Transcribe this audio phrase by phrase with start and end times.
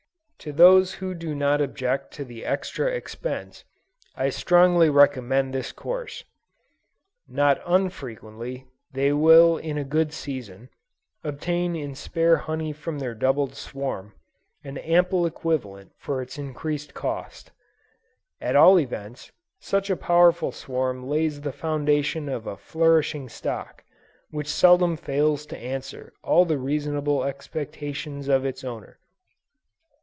[0.43, 3.63] To those who do not object to the extra expense,
[4.15, 6.23] I strongly recommend this course.
[7.27, 10.69] Not unfrequently, they will in a good season,
[11.23, 14.15] obtain in spare honey from their doubled swarm,
[14.63, 17.51] an ample equivalent for its increased cost:
[18.41, 23.83] at all events, such a powerful swarm lays the foundations of a flourishing stock,
[24.31, 28.97] which seldom fails to answer all the reasonable expectations of its owner.